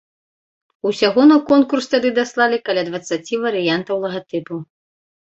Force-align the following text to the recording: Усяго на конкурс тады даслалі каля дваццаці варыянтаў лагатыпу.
Усяго 0.91 1.25
на 1.31 1.35
конкурс 1.49 1.85
тады 1.93 2.09
даслалі 2.19 2.57
каля 2.69 2.81
дваццаці 2.87 3.33
варыянтаў 3.43 4.01
лагатыпу. 4.07 4.57